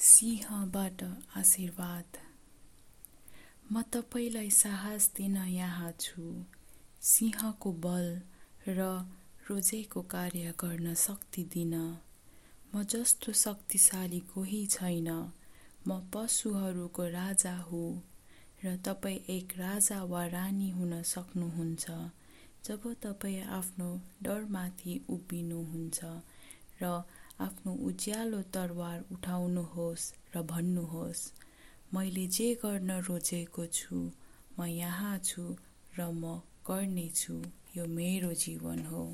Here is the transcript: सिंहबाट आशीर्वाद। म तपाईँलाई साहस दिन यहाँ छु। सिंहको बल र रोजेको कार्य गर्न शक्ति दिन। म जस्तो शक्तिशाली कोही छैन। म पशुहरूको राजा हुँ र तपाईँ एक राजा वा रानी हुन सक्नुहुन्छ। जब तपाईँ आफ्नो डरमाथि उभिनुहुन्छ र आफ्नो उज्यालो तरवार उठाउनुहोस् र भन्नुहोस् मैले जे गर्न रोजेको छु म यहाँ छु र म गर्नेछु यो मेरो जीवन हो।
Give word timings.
सिंहबाट 0.00 1.02
आशीर्वाद। 1.36 2.18
म 3.72 3.82
तपाईँलाई 3.82 4.50
साहस 4.50 5.10
दिन 5.16 5.36
यहाँ 5.36 5.92
छु। 6.00 6.44
सिंहको 7.02 7.72
बल 7.72 8.06
र 8.68 8.80
रोजेको 9.50 10.02
कार्य 10.02 10.54
गर्न 10.60 10.94
शक्ति 10.94 11.42
दिन। 11.44 11.74
म 12.74 12.82
जस्तो 12.82 13.32
शक्तिशाली 13.32 14.20
कोही 14.20 14.66
छैन। 14.66 15.08
म 15.88 16.00
पशुहरूको 16.14 17.04
राजा 17.08 17.56
हुँ 17.58 18.02
र 18.64 18.76
तपाईँ 18.76 19.20
एक 19.28 19.52
राजा 19.58 20.02
वा 20.04 20.26
रानी 20.26 20.70
हुन 20.70 21.02
सक्नुहुन्छ। 21.02 21.90
जब 22.64 22.92
तपाईँ 23.02 23.42
आफ्नो 23.42 24.00
डरमाथि 24.22 25.00
उभिनुहुन्छ 25.10 26.00
र 26.82 27.02
आफ्नो 27.40 27.72
उज्यालो 27.88 28.40
तरवार 28.54 28.98
उठाउनुहोस् 29.12 30.06
र 30.34 30.42
भन्नुहोस् 30.50 31.22
मैले 31.94 32.26
जे 32.36 32.48
गर्न 32.62 32.90
रोजेको 33.08 33.64
छु 33.76 33.96
म 34.56 34.66
यहाँ 34.72 35.16
छु 35.28 35.44
र 35.96 35.98
म 36.12 36.22
गर्नेछु 36.68 37.36
यो 37.76 37.84
मेरो 37.96 38.32
जीवन 38.44 38.78
हो। 38.86 39.04